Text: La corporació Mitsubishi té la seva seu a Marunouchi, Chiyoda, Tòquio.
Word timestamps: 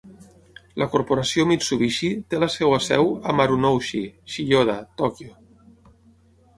La 0.83 0.87
corporació 0.93 1.45
Mitsubishi 1.51 2.09
té 2.33 2.41
la 2.45 2.49
seva 2.55 2.81
seu 2.87 3.13
a 3.33 3.37
Marunouchi, 3.43 4.05
Chiyoda, 4.33 4.83
Tòquio. 5.03 5.41